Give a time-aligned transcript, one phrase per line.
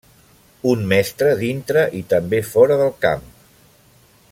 [0.69, 3.31] Un mestre dintre i també fora del camp.